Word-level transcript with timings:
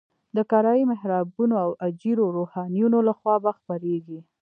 د 0.35 0.37
کرایي 0.51 0.83
محرابونو 0.91 1.55
او 1.63 1.69
اجیرو 1.87 2.25
روحانیونو 2.37 2.99
لخوا 3.09 3.35
به 3.43 3.51
خپرېږي. 3.59 4.19